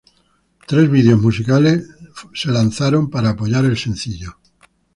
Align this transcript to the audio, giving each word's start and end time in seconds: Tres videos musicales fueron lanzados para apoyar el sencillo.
Tres 0.69 0.89
videos 0.89 1.21
musicales 1.21 1.87
fueron 2.13 2.55
lanzados 2.55 3.07
para 3.11 3.29
apoyar 3.29 3.65
el 3.65 3.77
sencillo. 3.77 4.35